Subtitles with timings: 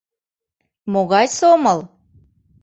[0.91, 1.79] Могай сомыл?